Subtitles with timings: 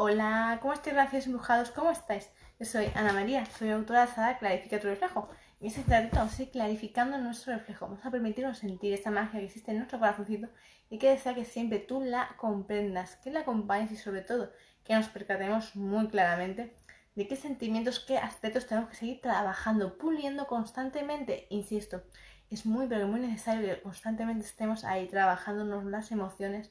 [0.00, 1.72] Hola, ¿cómo estáis, gracias embrujados?
[1.72, 2.30] ¿Cómo estáis?
[2.60, 5.28] Yo soy Ana María, soy autora de saga Clarifica tu reflejo.
[5.60, 7.86] En este ratito vamos a ir clarificando nuestro reflejo.
[7.86, 10.46] Vamos a permitirnos sentir esta magia que existe en nuestro corazoncito
[10.88, 14.52] y que desea que siempre tú la comprendas, que la acompañes y sobre todo
[14.84, 16.76] que nos percatemos muy claramente
[17.16, 21.48] de qué sentimientos, qué aspectos tenemos que seguir trabajando, puliendo constantemente.
[21.50, 22.04] Insisto,
[22.50, 26.70] es muy pero muy necesario que constantemente estemos ahí trabajándonos las emociones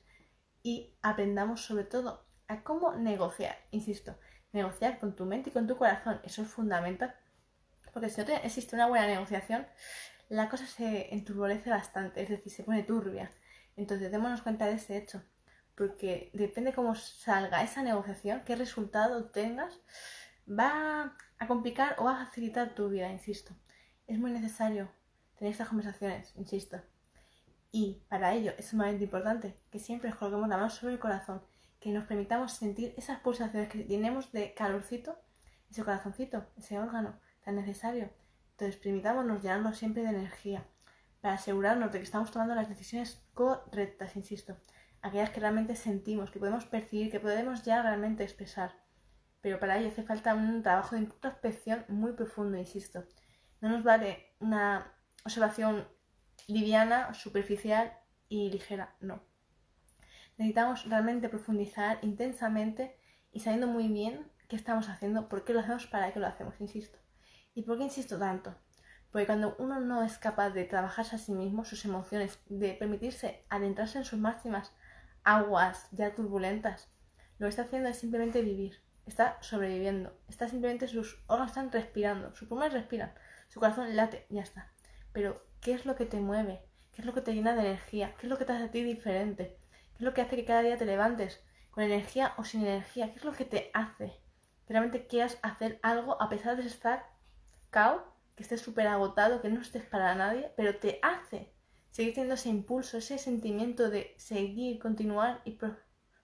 [0.64, 3.58] y aprendamos sobre todo a cómo negociar.
[3.72, 4.18] Insisto,
[4.54, 7.16] negociar con tu mente y con tu corazón, eso es fundamental.
[7.94, 9.68] Porque si no existe una buena negociación,
[10.30, 13.32] la cosa se enturbolece bastante, es decir, se pone turbia.
[13.76, 15.24] Entonces, démonos cuenta de ese hecho.
[15.76, 19.80] Porque depende cómo salga esa negociación, qué resultado tengas,
[20.48, 23.54] va a complicar o a facilitar tu vida, insisto.
[24.08, 24.90] Es muy necesario
[25.38, 26.82] tener estas conversaciones, insisto.
[27.72, 31.44] Y para ello es sumamente importante que siempre coloquemos la mano sobre el corazón,
[31.80, 35.18] que nos permitamos sentir esas pulsaciones que tenemos de calorcito,
[35.70, 38.10] ese corazoncito, ese órgano tan necesario.
[38.52, 40.66] Entonces permitámonos llenarlo siempre de energía
[41.22, 44.58] para asegurarnos de que estamos tomando las decisiones correctas, insisto,
[45.02, 48.74] aquellas que realmente sentimos, que podemos percibir, que podemos ya realmente expresar.
[49.42, 53.06] Pero para ello hace falta un trabajo de introspección muy profundo, insisto.
[53.62, 55.88] No nos vale una observación
[56.48, 57.98] liviana, superficial
[58.30, 59.22] y ligera, no.
[60.38, 62.96] Necesitamos realmente profundizar intensamente
[63.32, 66.56] y sabiendo muy bien qué estamos haciendo, por qué lo hacemos, para qué lo hacemos,
[66.60, 67.00] insisto.
[67.54, 68.56] ¿Y por qué insisto tanto?
[69.12, 73.46] Porque cuando uno no es capaz de trabajarse a sí mismo, sus emociones, de permitirse
[73.50, 74.74] adentrarse en sus máximas
[75.24, 76.90] aguas ya turbulentas,
[77.40, 82.36] lo que está haciendo es simplemente vivir, está sobreviviendo, está simplemente sus órganos están respirando,
[82.36, 83.14] sus pulmones respiran,
[83.48, 84.72] su corazón late, ya está.
[85.14, 86.62] Pero, ¿qué es lo que te mueve?
[86.92, 88.14] ¿Qué es lo que te llena de energía?
[88.20, 89.58] ¿Qué es lo que te hace a ti diferente?
[89.98, 93.12] ¿Qué es lo que hace que cada día te levantes con energía o sin energía?
[93.12, 94.22] ¿Qué es lo que te hace
[94.68, 97.10] realmente quieras hacer algo a pesar de estar
[97.72, 101.52] cao, que estés súper agotado, que no estés para nadie, pero te hace
[101.90, 105.58] seguir teniendo ese impulso, ese sentimiento de seguir, continuar y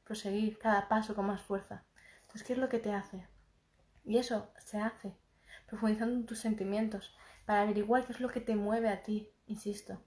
[0.03, 1.83] proseguir cada paso con más fuerza?
[2.21, 3.27] Entonces, ¿qué es lo que te hace?
[4.05, 5.15] Y eso se hace
[5.65, 7.15] profundizando en tus sentimientos
[7.45, 9.99] para averiguar qué es lo que te mueve a ti, insisto.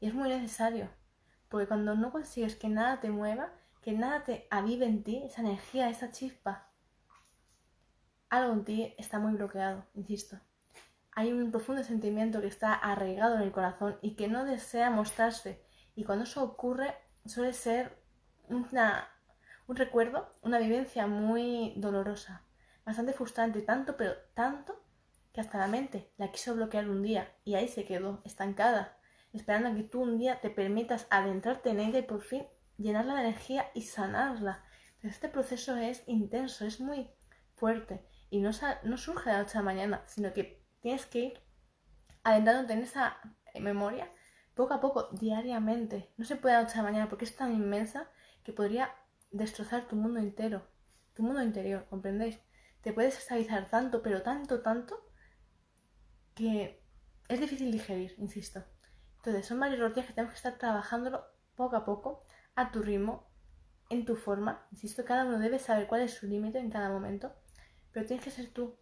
[0.00, 0.90] Y es muy necesario,
[1.52, 3.52] porque cuando no consigues que nada te mueva,
[3.82, 6.70] que nada te avive en ti, esa energía, esa chispa,
[8.30, 10.40] algo en ti está muy bloqueado, insisto.
[11.10, 15.62] Hay un profundo sentimiento que está arraigado en el corazón y que no desea mostrarse.
[15.94, 16.96] Y cuando eso ocurre,
[17.26, 18.02] suele ser
[18.48, 19.06] una,
[19.66, 22.46] un recuerdo, una vivencia muy dolorosa,
[22.86, 24.82] bastante frustrante, tanto, pero tanto
[25.34, 28.96] que hasta la mente la quiso bloquear un día y ahí se quedó estancada
[29.32, 32.46] esperando que tú un día te permitas adentrarte en ella y por fin
[32.78, 34.64] llenarla de energía y sanarla.
[35.02, 37.10] este proceso es intenso, es muy
[37.54, 38.50] fuerte y no,
[38.84, 41.40] no surge de la noche a la mañana, sino que tienes que ir
[42.24, 43.18] adentrándote en esa
[43.60, 44.10] memoria
[44.54, 46.12] poco a poco, diariamente.
[46.16, 48.08] No se puede de la noche a la mañana porque es tan inmensa
[48.44, 48.94] que podría
[49.30, 50.66] destrozar tu mundo entero,
[51.14, 52.38] tu mundo interior, ¿comprendéis?
[52.82, 55.08] Te puedes estabilizar tanto, pero tanto, tanto,
[56.34, 56.82] que
[57.28, 58.64] es difícil digerir, insisto.
[59.24, 61.24] Entonces, son varios los que tenemos que estar trabajándolo
[61.54, 63.30] poco a poco, a tu ritmo,
[63.88, 64.66] en tu forma.
[64.72, 67.32] Insisto, cada uno debe saber cuál es su límite en cada momento,
[67.92, 68.76] pero tienes que ser tú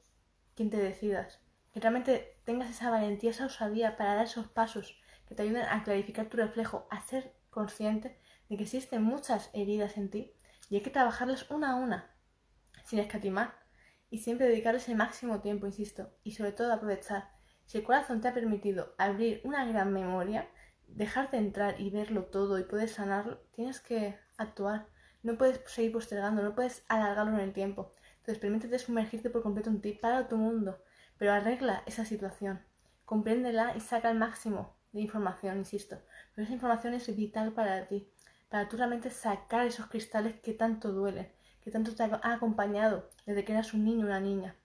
[0.54, 1.40] quien te decidas.
[1.74, 5.84] Que realmente tengas esa valentía, esa osadía para dar esos pasos que te ayuden a
[5.84, 8.18] clarificar tu reflejo, a ser consciente
[8.48, 10.34] de que existen muchas heridas en ti
[10.70, 12.14] y hay que trabajarlas una a una,
[12.86, 13.58] sin escatimar
[14.08, 17.39] y siempre dedicarles el máximo tiempo, insisto, y sobre todo aprovechar
[17.70, 20.48] si el corazón te ha permitido abrir una gran memoria,
[20.88, 24.88] dejarte entrar y verlo todo y puedes sanarlo, tienes que actuar.
[25.22, 27.92] No puedes seguir postergando, no puedes alargarlo en el tiempo.
[28.16, 30.82] Entonces permítete sumergirte por completo en ti, para tu mundo,
[31.16, 32.60] pero arregla esa situación.
[33.04, 36.02] Compréndela y saca el máximo de información, insisto.
[36.34, 38.10] Pero esa información es vital para ti,
[38.48, 41.30] para tú realmente sacar esos cristales que tanto duelen,
[41.62, 44.56] que tanto te ha acompañado desde que eras un niño o una niña.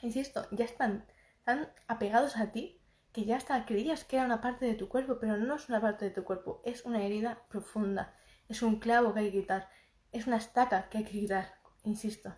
[0.00, 1.04] Insisto, ya están
[1.44, 2.80] tan apegados a ti
[3.12, 5.80] que ya hasta creías que era una parte de tu cuerpo, pero no es una
[5.80, 8.14] parte de tu cuerpo, es una herida profunda,
[8.48, 9.68] es un clavo que hay que quitar,
[10.12, 11.54] es una estaca que hay que quitar,
[11.84, 12.34] insisto.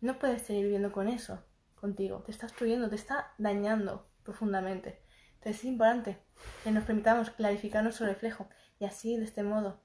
[0.00, 1.44] No puedes seguir viviendo con eso
[1.74, 5.02] contigo, te está destruyendo, te está dañando profundamente.
[5.34, 6.22] Entonces es importante
[6.62, 8.48] que nos permitamos clarificar nuestro reflejo
[8.78, 9.82] y así, de este modo,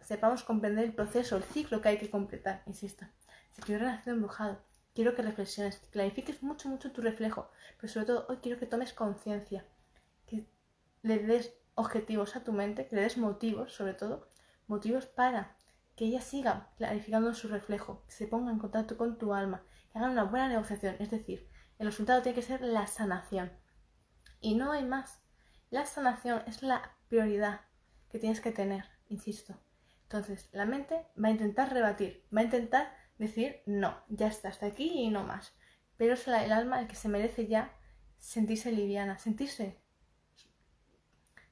[0.00, 3.06] sepamos comprender el proceso, el ciclo que hay que completar, insisto.
[3.52, 7.50] Si quiero nacido embrujado, quiero que reflexiones, que clarifiques mucho, mucho tu reflejo,
[7.80, 9.66] pero sobre todo hoy quiero que tomes conciencia,
[10.26, 10.46] que
[11.02, 14.28] le des objetivos a tu mente, que le des motivos, sobre todo,
[14.66, 15.56] motivos para
[15.96, 19.62] que ella siga clarificando su reflejo, que se ponga en contacto con tu alma,
[19.92, 20.96] que hagan una buena negociación.
[20.98, 21.48] Es decir,
[21.78, 23.52] el resultado tiene que ser la sanación.
[24.40, 25.20] Y no hay más.
[25.70, 27.62] La sanación es la prioridad
[28.10, 29.58] que tienes que tener, insisto.
[30.04, 34.66] Entonces, la mente va a intentar rebatir, va a intentar decir, no, ya está, hasta
[34.66, 35.54] aquí y no más.
[35.96, 37.76] Pero es el alma el que se merece ya
[38.18, 39.78] sentirse liviana, sentirse,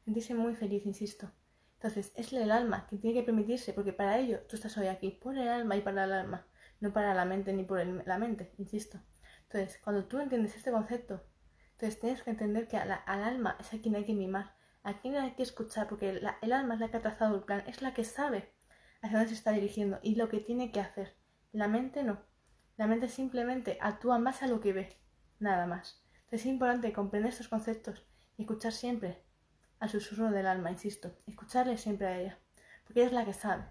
[0.05, 1.31] sentirse muy feliz, insisto.
[1.75, 5.11] Entonces, es el alma que tiene que permitirse, porque para ello tú estás hoy aquí,
[5.13, 6.47] por el alma y para el alma,
[6.81, 9.01] no para la mente ni por la mente, insisto.
[9.45, 11.25] Entonces, cuando tú entiendes este concepto,
[11.73, 15.17] entonces tienes que entender que al alma es a quien hay que mimar, a quien
[15.17, 17.95] hay que escuchar, porque el alma es la que ha trazado el plan, es la
[17.95, 18.53] que sabe
[19.03, 21.20] hacia dónde se está dirigiendo y lo que tiene que hacer.
[21.53, 22.21] La mente no.
[22.77, 24.97] La mente simplemente actúa más a lo que ve,
[25.39, 26.03] nada más.
[26.15, 28.07] Entonces es importante comprender estos conceptos
[28.37, 29.23] y escuchar siempre
[29.81, 31.13] al susurro del alma, insisto.
[31.27, 32.39] Escucharle siempre a ella,
[32.85, 33.65] porque ella es la que sabe,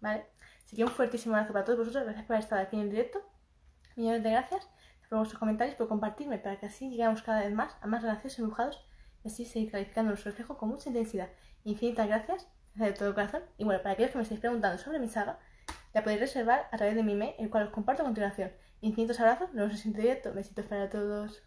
[0.00, 0.26] ¿vale?
[0.64, 2.04] Así que un fuertísimo abrazo para todos vosotros.
[2.04, 3.20] Gracias por estar aquí en directo.
[3.96, 4.68] Millones de gracias
[5.08, 8.36] por vuestros comentarios, por compartirme, para que así lleguemos cada vez más a más relaciones
[8.36, 8.86] dibujados
[9.24, 11.30] y así seguir clarificando nuestro reflejo con mucha intensidad.
[11.64, 13.42] Infinitas gracias, de todo corazón.
[13.56, 15.38] Y bueno, para aquellos que me estéis preguntando sobre mi saga,
[15.98, 18.52] la podéis reservar a través de mi mail, el cual os comparto a continuación.
[18.80, 20.32] Infinitos abrazos, nos vemos en directo.
[20.32, 21.42] Besitos para todos.